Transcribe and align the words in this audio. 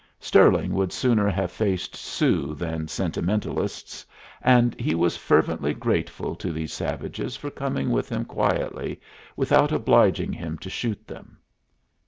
Stirling 0.19 0.73
would 0.73 0.91
sooner 0.91 1.29
have 1.29 1.51
faced 1.51 1.95
Sioux 1.95 2.55
than 2.55 2.87
sentimentalists, 2.87 4.03
and 4.41 4.73
he 4.79 4.95
was 4.95 5.15
fervently 5.15 5.75
grateful 5.75 6.33
to 6.37 6.51
these 6.51 6.73
savages 6.73 7.35
for 7.35 7.51
coming 7.51 7.91
with 7.91 8.09
him 8.09 8.25
quietly 8.25 8.99
without 9.35 9.71
obliging 9.71 10.33
him 10.33 10.57
to 10.57 10.71
shoot 10.71 11.05
them. 11.05 11.37